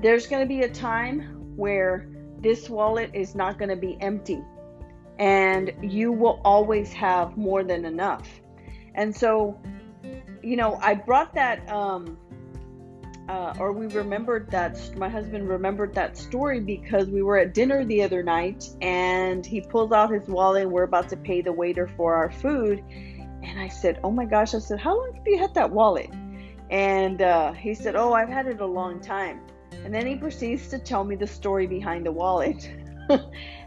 There's 0.02 0.26
going 0.26 0.42
to 0.42 0.48
be 0.48 0.62
a 0.62 0.70
time 0.70 1.34
where 1.56 2.08
this 2.40 2.70
wallet 2.70 3.12
is 3.14 3.36
not 3.36 3.58
going 3.58 3.70
to 3.70 3.76
be 3.76 3.98
empty, 4.02 4.42
and 5.20 5.72
you 5.82 6.12
will 6.12 6.42
always 6.44 6.92
have 6.94 7.38
more 7.38 7.64
than 7.64 7.86
enough. 7.86 8.28
And 8.96 9.16
so, 9.16 9.60
you 10.42 10.56
know, 10.56 10.78
I 10.82 10.94
brought 10.94 11.34
that 11.36 11.68
um, 11.70 12.18
uh, 13.30 13.54
or 13.58 13.72
we 13.72 13.88
remembered 13.88 14.50
that 14.52 14.78
my 14.98 15.08
husband 15.08 15.48
remembered 15.48 15.94
that 15.96 16.18
story 16.18 16.60
because 16.60 17.08
we 17.08 17.22
were 17.22 17.38
at 17.38 17.54
dinner 17.54 17.86
the 17.86 18.04
other 18.04 18.22
night 18.22 18.68
and 18.82 19.46
he 19.46 19.62
pulls 19.62 19.92
out 19.92 20.12
his 20.12 20.28
wallet 20.28 20.64
and 20.64 20.72
we're 20.72 20.84
about 20.84 21.08
to 21.10 21.18
pay 21.18 21.42
the 21.42 21.52
waiter 21.52 21.88
for 21.96 22.16
our 22.16 22.32
food. 22.32 22.84
And 22.90 23.60
i 23.60 23.68
said 23.68 24.00
oh 24.04 24.12
my 24.12 24.26
gosh 24.26 24.54
i 24.54 24.60
said 24.60 24.80
how 24.80 24.98
long 24.98 25.14
have 25.16 25.28
you 25.28 25.38
had 25.38 25.54
that 25.54 25.72
wallet? 25.72 26.10
And 26.70 27.22
uh, 27.22 27.54
he 27.54 27.74
said 27.74 27.96
oh 27.96 28.14
i've 28.14 28.30
had 28.30 28.48
it 28.48 28.60
a 28.60 28.66
long 28.66 29.00
time 29.00 29.42
and 29.84 29.94
then 29.94 30.06
he 30.06 30.16
proceeds 30.16 30.68
to 30.70 30.80
tell 30.80 31.04
me 31.04 31.16
the 31.16 31.28
story 31.28 31.68
behind 31.68 32.06
the 32.06 32.12
wallet 32.12 32.70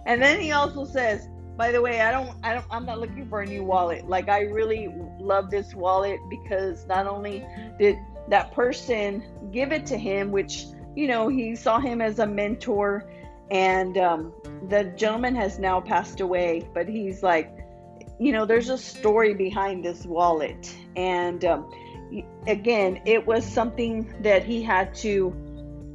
and 0.06 0.23
then 0.23 0.40
he 0.40 0.52
also 0.52 0.85
says 0.85 1.28
by 1.56 1.70
the 1.70 1.80
way 1.80 2.00
i 2.00 2.11
don't 2.11 2.37
i 2.42 2.54
don't 2.54 2.66
i'm 2.70 2.87
not 2.87 2.99
looking 2.99 3.28
for 3.28 3.40
a 3.40 3.46
new 3.46 3.64
wallet 3.64 4.06
like 4.08 4.28
i 4.28 4.40
really 4.40 4.92
love 5.18 5.50
this 5.50 5.75
wallet 5.75 6.18
because 6.28 6.87
not 6.87 7.06
only 7.06 7.44
did 7.78 7.96
that 8.28 8.52
person 8.52 9.23
give 9.52 9.73
it 9.73 9.87
to 9.87 9.96
him, 9.96 10.32
which, 10.32 10.66
you 10.94 11.06
know, 11.06 11.28
he 11.28 11.54
saw 11.54 11.78
him 11.78 12.00
as 12.00 12.18
a 12.18 12.26
mentor. 12.26 13.11
And 13.50 13.96
um, 13.99 14.32
the 14.68 14.85
gentleman 14.96 15.35
has 15.37 15.58
now 15.58 15.80
passed 15.80 16.20
away, 16.20 16.68
but 16.75 16.88
he's 16.88 17.23
like, 17.23 17.56
you 18.18 18.32
know, 18.32 18.44
there's 18.44 18.70
a 18.70 18.78
story 18.78 19.35
behind 19.35 19.85
this 19.85 20.04
wallet. 20.04 20.75
And 20.96 21.44
um, 21.44 21.70
again, 22.46 23.00
it 23.04 23.25
was 23.25 23.44
something 23.44 24.12
that 24.23 24.44
he 24.44 24.62
had 24.62 24.94
to 24.96 25.30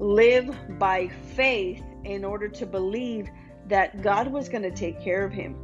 live 0.01 0.53
by 0.77 1.07
faith 1.35 1.83
in 2.03 2.25
order 2.25 2.49
to 2.49 2.65
believe 2.65 3.29
that 3.67 4.01
God 4.01 4.27
was 4.27 4.49
going 4.49 4.63
to 4.63 4.71
take 4.71 4.99
care 5.01 5.23
of 5.23 5.31
him. 5.31 5.55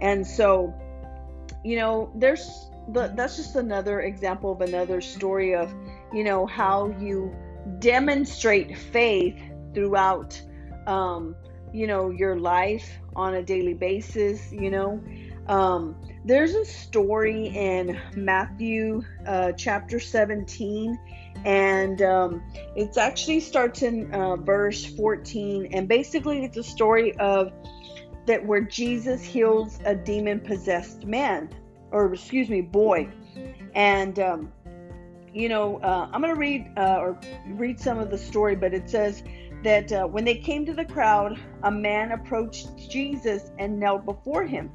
And 0.00 0.26
so, 0.26 0.74
you 1.64 1.76
know, 1.76 2.10
there's 2.16 2.68
that's 2.88 3.36
just 3.36 3.54
another 3.54 4.00
example 4.00 4.50
of 4.50 4.60
another 4.60 5.00
story 5.00 5.54
of 5.54 5.72
you 6.12 6.24
know, 6.24 6.46
how 6.46 6.94
you 7.00 7.34
demonstrate 7.78 8.76
faith 8.76 9.38
throughout, 9.74 10.40
um, 10.86 11.34
you 11.72 11.86
know, 11.86 12.10
your 12.10 12.38
life 12.38 12.98
on 13.16 13.34
a 13.34 13.42
daily 13.42 13.74
basis, 13.74 14.52
you 14.52 14.70
know. 14.70 15.02
Um, 15.48 15.96
there's 16.24 16.54
a 16.54 16.64
story 16.64 17.48
in 17.48 17.98
Matthew 18.14 19.02
uh, 19.26 19.52
chapter 19.52 19.98
17, 19.98 20.98
and 21.44 22.02
um, 22.02 22.42
it 22.76 22.96
actually 22.96 23.40
starts 23.40 23.82
in 23.82 24.12
uh, 24.14 24.36
verse 24.36 24.84
14, 24.84 25.70
and 25.72 25.88
basically 25.88 26.44
it's 26.44 26.56
a 26.56 26.62
story 26.62 27.16
of 27.16 27.52
that 28.26 28.44
where 28.44 28.60
Jesus 28.60 29.22
heals 29.22 29.80
a 29.84 29.94
demon 29.94 30.38
possessed 30.38 31.04
man, 31.04 31.50
or 31.90 32.12
excuse 32.12 32.48
me, 32.48 32.60
boy, 32.60 33.08
and 33.74 34.18
um, 34.20 34.52
you 35.34 35.48
know, 35.48 35.78
uh, 35.78 36.08
I'm 36.12 36.20
going 36.20 36.34
to 36.34 36.38
read 36.38 36.72
uh, 36.76 36.98
or 36.98 37.18
read 37.46 37.80
some 37.80 37.98
of 37.98 38.10
the 38.10 38.18
story, 38.18 38.54
but 38.54 38.72
it 38.74 38.88
says 38.88 39.24
that 39.64 39.92
uh, 39.92 40.04
when 40.04 40.24
they 40.24 40.36
came 40.36 40.66
to 40.66 40.74
the 40.74 40.84
crowd, 40.84 41.38
a 41.62 41.70
man 41.70 42.12
approached 42.12 42.76
Jesus 42.76 43.50
and 43.58 43.78
knelt 43.78 44.04
before 44.04 44.44
him. 44.44 44.70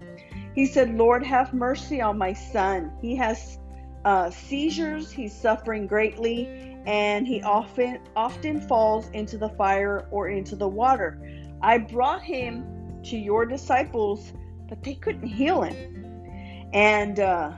He 0.58 0.66
said, 0.66 0.98
Lord, 0.98 1.24
have 1.24 1.54
mercy 1.54 2.02
on 2.02 2.18
my 2.18 2.34
son. 2.34 2.92
He 3.00 3.16
has 3.18 3.60
uh, 4.04 4.32
seizures, 4.32 5.12
he's 5.12 5.32
suffering 5.32 5.86
greatly, 5.86 6.48
and 6.88 7.28
he 7.28 7.44
often 7.44 8.00
often 8.16 8.60
falls 8.62 9.08
into 9.12 9.38
the 9.38 9.50
fire 9.50 10.08
or 10.10 10.30
into 10.30 10.56
the 10.56 10.68
water. 10.68 11.22
I 11.62 11.78
brought 11.78 12.24
him 12.24 12.66
to 13.04 13.16
your 13.16 13.46
disciples, 13.46 14.34
but 14.68 14.82
they 14.82 14.96
couldn't 14.96 15.28
heal 15.28 15.62
him. 15.62 16.72
And 16.74 17.20
uh, 17.20 17.52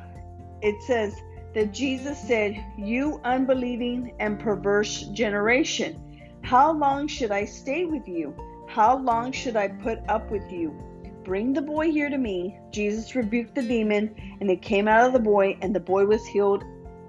it 0.61 0.75
says, 0.83 1.15
that 1.53 1.71
Jesus 1.71 2.19
said, 2.19 2.61
You 2.77 3.21
unbelieving 3.23 4.13
and 4.19 4.37
perverse 4.37 5.03
generation, 5.13 6.37
how 6.41 6.73
long 6.73 7.07
should 7.07 7.31
I 7.31 7.45
stay 7.45 7.85
with 7.85 8.09
you? 8.09 8.35
How 8.67 8.97
long 8.97 9.31
should 9.31 9.55
I 9.55 9.69
put 9.69 9.99
up 10.09 10.29
with 10.29 10.51
you? 10.51 10.88
Bring 11.29 11.53
the 11.53 11.61
boy 11.61 11.91
here 11.91 12.09
to 12.09 12.17
me. 12.17 12.57
Jesus 12.71 13.13
rebuked 13.13 13.53
the 13.53 13.61
demon, 13.61 14.15
and 14.41 14.49
it 14.49 14.63
came 14.63 14.87
out 14.87 15.05
of 15.05 15.13
the 15.13 15.19
boy, 15.19 15.59
and 15.61 15.75
the 15.75 15.79
boy 15.79 16.07
was 16.07 16.25
healed 16.25 16.63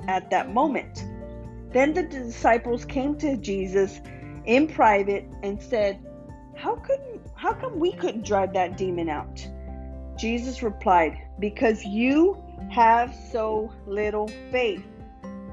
at 0.09 0.29
that 0.29 0.53
moment. 0.53 1.07
Then 1.73 1.95
the 1.95 2.03
disciples 2.03 2.85
came 2.85 3.17
to 3.17 3.39
Jesus 3.39 4.03
in 4.45 4.69
private 4.69 5.25
and 5.43 5.59
said, 5.63 6.05
How 6.55 6.77
couldn't 6.77 7.23
how 7.35 7.55
come 7.55 7.81
we 7.81 7.93
couldn't 7.93 8.27
drive 8.27 8.53
that 8.53 8.77
demon 8.77 9.09
out? 9.09 9.49
Jesus 10.19 10.63
replied, 10.63 11.17
Because 11.39 11.83
you 11.87 12.37
have 12.69 13.17
so 13.33 13.73
little 13.87 14.29
faith. 14.51 14.85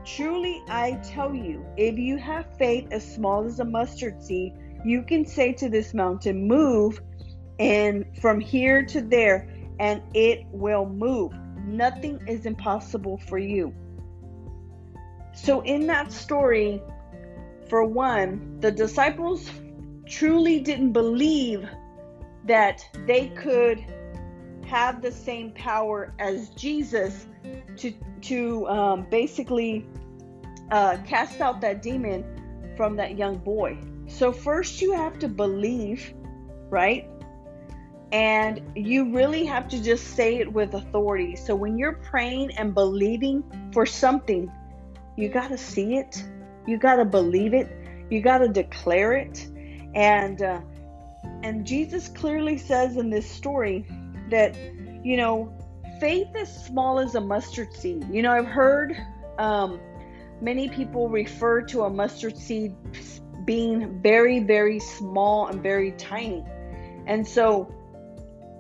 Truly, 0.04 0.62
I 0.68 1.00
tell 1.06 1.34
you, 1.34 1.66
if 1.78 1.98
you 1.98 2.18
have 2.18 2.58
faith 2.58 2.90
as 2.92 3.10
small 3.10 3.46
as 3.46 3.62
a 3.62 3.66
mustard 3.66 4.22
seed, 4.22 4.58
you 4.84 5.04
can 5.04 5.26
say 5.26 5.54
to 5.54 5.70
this 5.70 5.94
mountain, 5.94 6.50
Move, 6.50 7.00
and 7.60 8.06
from 8.20 8.40
here 8.40 8.86
to 8.86 9.02
there, 9.02 9.50
and 9.80 10.02
it 10.14 10.46
will 10.52 10.88
move. 10.88 11.34
Nothing 11.66 12.20
is 12.28 12.46
impossible 12.46 13.18
for 13.18 13.38
you. 13.38 13.74
So, 15.34 15.62
in 15.62 15.88
that 15.88 16.12
story, 16.12 16.82
for 17.70 17.84
one, 17.84 18.60
the 18.60 18.72
disciples 18.72 19.50
truly 20.08 20.60
didn't 20.60 20.94
believe 20.94 21.68
that 22.46 22.84
they 23.06 23.28
could 23.30 23.84
have 24.66 25.02
the 25.02 25.12
same 25.12 25.52
power 25.52 26.14
as 26.20 26.50
Jesus 26.50 27.28
to 27.78 27.94
to 28.22 28.68
um, 28.68 29.08
basically 29.10 29.86
uh, 30.72 30.98
cast 31.06 31.40
out 31.40 31.62
that 31.62 31.82
demon 31.82 32.24
from 32.76 32.96
that 32.98 33.18
young 33.18 33.38
boy. 33.38 33.78
So 34.08 34.32
first 34.32 34.82
you 34.82 34.94
have 34.94 35.20
to 35.20 35.28
believe, 35.28 36.14
right? 36.70 37.08
And 38.12 38.62
you 38.76 39.14
really 39.14 39.46
have 39.46 39.68
to 39.70 39.82
just 39.82 40.16
say 40.16 40.38
it 40.38 40.52
with 40.52 40.74
authority. 40.74 41.36
So 41.36 41.56
when 41.56 41.78
you're 41.78 42.00
praying 42.10 42.52
and 42.58 42.74
believing 42.74 43.44
for 43.74 43.86
something, 43.86 44.52
you 45.18 45.30
got 45.30 45.50
to 45.50 45.58
see 45.58 45.98
it. 45.98 46.24
You 46.66 46.78
got 46.78 46.98
to 46.98 47.06
believe 47.06 47.54
it. 47.54 47.70
You 48.10 48.22
got 48.22 48.38
to 48.40 48.48
declare 48.48 49.14
it. 49.14 49.46
And 49.94 50.42
uh, 50.42 50.62
and 51.44 51.66
Jesus 51.66 52.08
clearly 52.08 52.58
says 52.58 52.98
in 52.98 53.10
this 53.10 53.30
story 53.30 53.86
that, 54.30 54.56
you 55.04 55.18
know, 55.18 55.54
faith 56.00 56.28
is 56.36 56.50
small 56.50 57.00
as 57.00 57.16
a 57.16 57.22
mustard 57.22 57.74
seed. 57.74 58.08
You 58.12 58.22
know, 58.22 58.32
I've 58.32 58.48
heard 58.48 58.96
um, 59.38 59.80
many 60.42 60.70
people 60.70 61.10
refer 61.10 61.62
to 61.64 61.84
a 61.84 61.90
mustard 61.90 62.38
seed 62.38 62.76
being 63.46 64.02
very, 64.02 64.40
very 64.40 64.80
small 64.80 65.48
and 65.48 65.62
very 65.62 65.92
tiny. 65.94 66.44
And 67.06 67.26
so, 67.26 67.74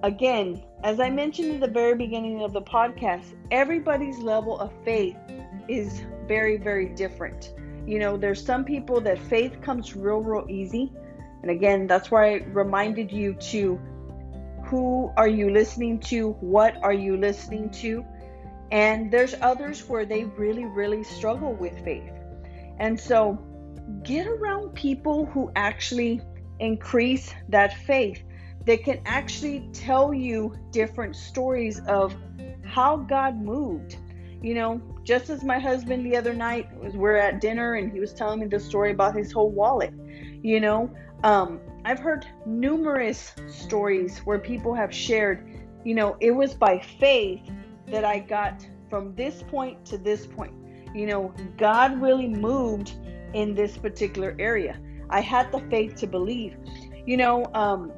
again, 0.03 0.63
as 0.83 0.99
I 0.99 1.09
mentioned 1.09 1.49
in 1.51 1.59
the 1.59 1.67
very 1.67 1.95
beginning 1.95 2.41
of 2.41 2.53
the 2.53 2.61
podcast, 2.61 3.35
everybody's 3.51 4.17
level 4.19 4.59
of 4.59 4.71
faith 4.83 5.17
is 5.67 6.01
very, 6.27 6.57
very 6.57 6.89
different. 6.89 7.53
You 7.85 7.99
know, 7.99 8.17
there's 8.17 8.43
some 8.43 8.65
people 8.65 9.01
that 9.01 9.17
faith 9.17 9.61
comes 9.61 9.95
real, 9.95 10.19
real 10.19 10.45
easy. 10.49 10.91
And 11.41 11.51
again, 11.51 11.87
that's 11.87 12.11
why 12.11 12.35
I 12.35 12.43
reminded 12.51 13.11
you 13.11 13.33
to 13.35 13.79
who 14.65 15.11
are 15.15 15.27
you 15.27 15.49
listening 15.49 15.99
to? 16.01 16.31
What 16.41 16.75
are 16.83 16.93
you 16.93 17.15
listening 17.15 17.69
to? 17.81 18.03
And 18.71 19.09
there's 19.09 19.33
others 19.41 19.87
where 19.87 20.05
they 20.05 20.25
really, 20.25 20.65
really 20.65 21.03
struggle 21.03 21.53
with 21.53 21.73
faith. 21.85 22.11
And 22.77 22.99
so 22.99 23.39
get 24.03 24.27
around 24.27 24.73
people 24.73 25.25
who 25.27 25.49
actually 25.55 26.21
increase 26.59 27.33
that 27.47 27.77
faith 27.85 28.21
that 28.67 28.83
can 28.83 28.99
actually 29.05 29.67
tell 29.71 30.13
you 30.13 30.53
different 30.71 31.15
stories 31.15 31.79
of 31.87 32.15
how 32.63 32.97
God 32.97 33.41
moved. 33.41 33.97
You 34.43 34.53
know, 34.53 34.81
just 35.03 35.29
as 35.29 35.43
my 35.43 35.57
husband 35.57 36.05
the 36.05 36.15
other 36.15 36.33
night 36.33 36.67
was 36.77 36.93
we're 36.95 37.15
at 37.15 37.41
dinner 37.41 37.75
and 37.75 37.91
he 37.91 37.99
was 37.99 38.13
telling 38.13 38.41
me 38.41 38.45
the 38.45 38.59
story 38.59 38.91
about 38.91 39.15
his 39.15 39.31
whole 39.31 39.49
wallet. 39.49 39.93
You 40.43 40.59
know, 40.59 40.93
um, 41.23 41.59
I've 41.85 41.97
heard 41.97 42.27
numerous 42.45 43.33
stories 43.47 44.19
where 44.19 44.37
people 44.37 44.75
have 44.75 44.93
shared, 44.93 45.49
you 45.83 45.95
know, 45.95 46.17
it 46.19 46.31
was 46.31 46.53
by 46.53 46.77
faith 46.99 47.49
that 47.87 48.03
I 48.03 48.19
got 48.19 48.67
from 48.89 49.15
this 49.15 49.43
point 49.43 49.83
to 49.85 49.97
this 49.97 50.27
point. 50.27 50.53
You 50.93 51.07
know, 51.07 51.33
God 51.57 51.99
really 52.01 52.27
moved 52.27 52.93
in 53.33 53.55
this 53.55 53.77
particular 53.77 54.35
area. 54.37 54.79
I 55.09 55.21
had 55.21 55.51
the 55.53 55.59
faith 55.69 55.95
to 55.97 56.07
believe. 56.07 56.57
You 57.05 57.15
know, 57.15 57.45
um, 57.53 57.93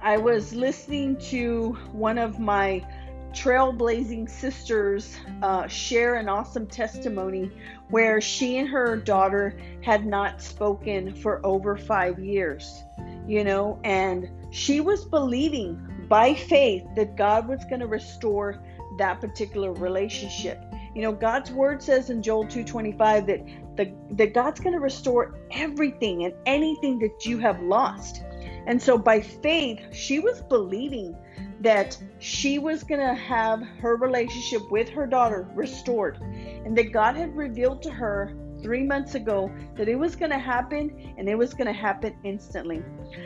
I 0.00 0.16
was 0.16 0.54
listening 0.54 1.16
to 1.30 1.76
one 1.92 2.18
of 2.18 2.38
my 2.38 2.86
trailblazing 3.32 4.28
sisters 4.28 5.16
uh, 5.42 5.66
share 5.66 6.14
an 6.14 6.28
awesome 6.28 6.66
testimony 6.66 7.50
where 7.90 8.20
she 8.20 8.58
and 8.58 8.68
her 8.68 8.96
daughter 8.96 9.58
had 9.82 10.06
not 10.06 10.40
spoken 10.40 11.14
for 11.14 11.44
over 11.44 11.76
five 11.76 12.18
years, 12.18 12.84
you 13.26 13.44
know, 13.44 13.78
and 13.84 14.28
she 14.50 14.80
was 14.80 15.04
believing 15.04 16.06
by 16.08 16.32
faith 16.32 16.84
that 16.96 17.16
God 17.16 17.48
was 17.48 17.64
going 17.64 17.80
to 17.80 17.86
restore 17.86 18.62
that 18.98 19.20
particular 19.20 19.72
relationship. 19.72 20.62
You 20.94 21.02
know, 21.02 21.12
God's 21.12 21.50
word 21.50 21.82
says 21.82 22.10
in 22.10 22.22
Joel 22.22 22.46
2:25 22.46 23.26
that 23.26 23.44
the 23.76 23.92
that 24.12 24.32
God's 24.32 24.60
going 24.60 24.72
to 24.72 24.80
restore 24.80 25.34
everything 25.50 26.24
and 26.24 26.34
anything 26.46 26.98
that 27.00 27.26
you 27.26 27.38
have 27.38 27.60
lost. 27.62 28.22
And 28.68 28.80
so 28.80 28.98
by 28.98 29.22
faith, 29.22 29.80
she 29.92 30.20
was 30.20 30.42
believing 30.42 31.16
that 31.60 31.98
she 32.18 32.58
was 32.58 32.84
going 32.84 33.00
to 33.00 33.14
have 33.14 33.62
her 33.80 33.96
relationship 33.96 34.60
with 34.70 34.90
her 34.90 35.06
daughter 35.06 35.48
restored 35.54 36.18
and 36.20 36.76
that 36.76 36.92
God 36.92 37.16
had 37.16 37.34
revealed 37.34 37.82
to 37.82 37.90
her 37.90 38.34
3 38.62 38.82
months 38.84 39.14
ago 39.14 39.50
that 39.76 39.88
it 39.88 39.96
was 39.96 40.14
going 40.16 40.30
to 40.32 40.38
happen 40.38 41.14
and 41.16 41.28
it 41.28 41.36
was 41.36 41.54
going 41.54 41.66
to 41.66 41.72
happen 41.72 42.14
instantly. 42.24 42.84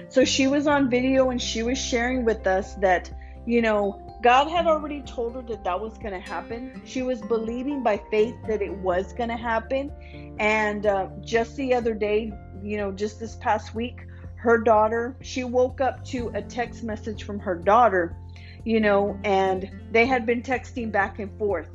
So 0.09 0.25
she 0.25 0.47
was 0.47 0.69
on 0.69 0.89
video 0.89 1.31
and 1.31 1.43
she 1.43 1.65
was 1.65 1.77
sharing 1.77 2.25
with 2.25 2.47
us 2.47 2.75
that 2.77 3.11
you 3.45 3.61
know, 3.61 4.01
God 4.23 4.49
had 4.49 4.69
already 4.69 5.03
told 5.03 5.35
her 5.35 5.43
that 5.43 5.65
that 5.65 5.81
was 5.81 5.99
going 5.99 6.13
to 6.13 6.21
happen. 6.21 6.81
She 6.85 7.03
was 7.03 7.21
believing 7.21 7.83
by 7.83 8.01
faith 8.11 8.37
that 8.47 8.63
it 8.63 8.73
was 8.73 9.13
going 9.13 9.31
to 9.31 9.37
happen. 9.37 9.91
And 10.39 10.87
uh, 10.87 11.09
just 11.23 11.57
the 11.57 11.75
other 11.75 11.93
day, 11.93 12.33
you 12.63 12.77
know, 12.77 12.93
just 12.93 13.19
this 13.19 13.35
past 13.37 13.75
week, 13.75 13.99
her 14.43 14.59
daughter, 14.59 15.17
she 15.21 15.45
woke 15.45 15.81
up 15.81 16.05
to 16.05 16.33
a 16.35 16.43
text 16.43 16.83
message 16.83 17.23
from 17.23 17.39
her 17.39 17.55
daughter, 17.55 18.17
you 18.65 18.81
know, 18.81 19.17
and 19.23 19.71
they 19.93 20.05
had 20.05 20.27
been 20.27 20.43
texting 20.43 20.91
back 20.91 21.21
and 21.21 21.31
forth. 21.39 21.69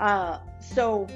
Uh, 0.00 0.40
so 0.60 1.06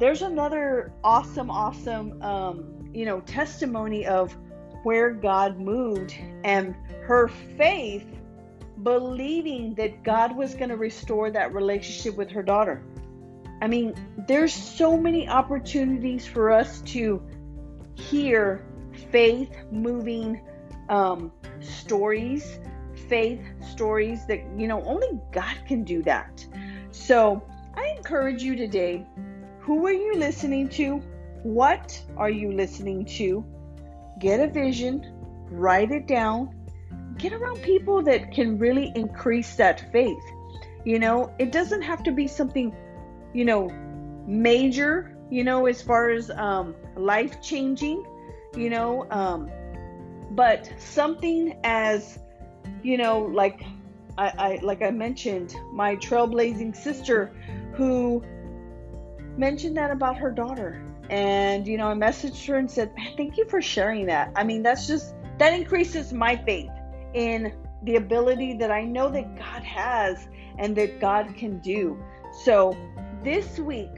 there's 0.00 0.22
another 0.22 0.90
awesome, 1.04 1.50
awesome, 1.50 2.22
um, 2.22 2.88
you 2.94 3.04
know, 3.04 3.20
testimony 3.20 4.06
of 4.06 4.34
where 4.82 5.10
God 5.10 5.58
moved 5.58 6.16
and 6.42 6.74
her 7.02 7.28
faith 7.58 8.06
believing 8.82 9.74
that 9.74 10.02
God 10.02 10.34
was 10.34 10.54
going 10.54 10.70
to 10.70 10.78
restore 10.78 11.30
that 11.30 11.52
relationship 11.52 12.16
with 12.16 12.30
her 12.30 12.42
daughter. 12.42 12.82
I 13.60 13.66
mean, 13.66 13.92
there's 14.26 14.54
so 14.54 14.96
many 14.96 15.28
opportunities 15.28 16.26
for 16.26 16.50
us 16.50 16.80
to 16.92 17.22
hear 17.94 18.64
faith 19.10 19.50
moving 19.70 20.40
um, 20.88 21.32
stories, 21.60 22.58
faith 23.08 23.40
stories 23.70 24.26
that, 24.26 24.40
you 24.56 24.66
know, 24.66 24.82
only 24.84 25.08
God 25.32 25.56
can 25.66 25.84
do 25.84 26.02
that. 26.02 26.44
So 26.90 27.42
I 27.74 27.94
encourage 27.96 28.42
you 28.42 28.56
today 28.56 29.06
who 29.60 29.86
are 29.86 29.92
you 29.92 30.14
listening 30.16 30.68
to? 30.70 30.96
What 31.44 32.00
are 32.16 32.30
you 32.30 32.52
listening 32.52 33.04
to? 33.16 33.44
Get 34.18 34.40
a 34.40 34.48
vision, 34.48 35.06
write 35.50 35.92
it 35.92 36.06
down, 36.08 36.54
get 37.16 37.32
around 37.32 37.62
people 37.62 38.02
that 38.02 38.32
can 38.32 38.58
really 38.58 38.92
increase 38.96 39.54
that 39.56 39.92
faith. 39.92 40.22
You 40.84 40.98
know, 40.98 41.32
it 41.38 41.52
doesn't 41.52 41.82
have 41.82 42.02
to 42.04 42.12
be 42.12 42.26
something, 42.26 42.74
you 43.32 43.44
know, 43.44 43.70
major, 44.26 45.16
you 45.30 45.44
know, 45.44 45.66
as 45.66 45.80
far 45.80 46.10
as 46.10 46.30
um, 46.30 46.74
life 46.96 47.40
changing, 47.40 48.04
you 48.56 48.70
know, 48.70 49.06
um, 49.10 49.50
but 50.32 50.72
something 50.78 51.58
as, 51.64 52.18
you 52.82 52.96
know, 52.96 53.20
like 53.20 53.62
I, 54.18 54.32
I 54.38 54.58
like 54.62 54.82
I 54.82 54.90
mentioned, 54.90 55.54
my 55.72 55.96
trailblazing 55.96 56.76
sister 56.76 57.32
who 57.74 58.22
mentioned 59.36 59.76
that 59.76 59.90
about 59.90 60.16
her 60.18 60.30
daughter. 60.30 60.84
And, 61.10 61.66
you 61.66 61.76
know, 61.76 61.88
I 61.88 61.94
messaged 61.94 62.46
her 62.46 62.56
and 62.56 62.70
said, 62.70 62.92
thank 63.16 63.36
you 63.36 63.46
for 63.48 63.60
sharing 63.60 64.06
that. 64.06 64.32
I 64.36 64.44
mean, 64.44 64.62
that's 64.62 64.86
just, 64.86 65.14
that 65.38 65.52
increases 65.52 66.12
my 66.12 66.36
faith 66.36 66.70
in 67.14 67.52
the 67.82 67.96
ability 67.96 68.54
that 68.54 68.70
I 68.70 68.84
know 68.84 69.10
that 69.10 69.36
God 69.36 69.62
has 69.62 70.28
and 70.58 70.76
that 70.76 71.00
God 71.00 71.34
can 71.36 71.58
do. 71.58 72.02
So, 72.44 72.76
this 73.22 73.58
week, 73.58 73.94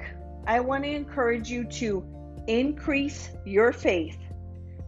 I 0.46 0.60
want 0.60 0.84
to 0.84 0.90
encourage 0.90 1.50
you 1.50 1.64
to 1.64 2.04
increase 2.46 3.30
your 3.44 3.72
faith. 3.72 4.18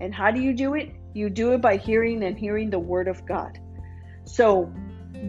And 0.00 0.14
how 0.14 0.30
do 0.30 0.40
you 0.40 0.52
do 0.52 0.74
it? 0.74 0.90
You 1.14 1.30
do 1.30 1.52
it 1.52 1.60
by 1.60 1.76
hearing 1.76 2.22
and 2.24 2.38
hearing 2.38 2.70
the 2.70 2.78
Word 2.78 3.08
of 3.08 3.24
God. 3.26 3.58
So, 4.24 4.72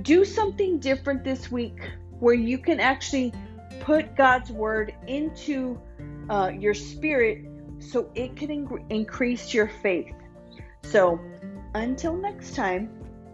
do 0.01 0.25
something 0.25 0.79
different 0.79 1.23
this 1.23 1.49
week 1.51 1.79
where 2.19 2.33
you 2.33 2.57
can 2.57 2.79
actually 2.79 3.33
put 3.79 4.15
God's 4.15 4.51
Word 4.51 4.93
into 5.07 5.79
uh, 6.29 6.51
your 6.57 6.73
spirit 6.73 7.45
so 7.79 8.09
it 8.15 8.35
can 8.35 8.51
in- 8.51 8.85
increase 8.89 9.53
your 9.53 9.67
faith. 9.67 10.13
So, 10.83 11.19
until 11.73 12.17
next 12.17 12.55
time, 12.55 12.89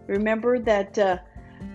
remember 0.07 0.59
that 0.59 0.97
uh, 0.97 1.17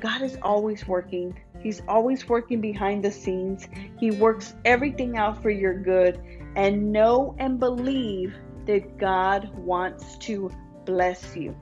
God 0.01 0.23
is 0.23 0.39
always 0.43 0.87
working. 0.87 1.39
He's 1.61 1.83
always 1.89 2.29
working 2.29 2.61
behind 2.61 3.05
the 3.05 3.11
scenes. 3.11 3.67
He 3.99 4.13
works 4.13 4.55
everything 4.65 5.17
out 5.17 5.43
for 5.43 5.51
your 5.51 5.75
good. 5.75 6.21
And 6.55 6.93
know 6.93 7.35
and 7.39 7.59
believe 7.59 8.35
that 8.69 8.99
God 8.99 9.51
wants 9.57 10.19
to 10.19 10.51
bless 10.85 11.35
you. 11.35 11.57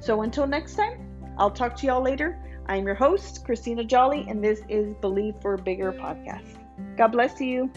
So 0.00 0.22
until 0.22 0.48
next 0.48 0.74
time, 0.74 1.32
I'll 1.38 1.50
talk 1.50 1.76
to 1.76 1.86
y'all 1.86 2.02
later. 2.02 2.38
I'm 2.66 2.84
your 2.84 2.96
host, 2.96 3.44
Christina 3.44 3.84
Jolly, 3.84 4.26
and 4.28 4.42
this 4.42 4.60
is 4.68 4.92
Believe 4.94 5.36
for 5.40 5.56
Bigger 5.56 5.92
podcast. 5.92 6.58
God 6.96 7.12
bless 7.12 7.40
you. 7.40 7.70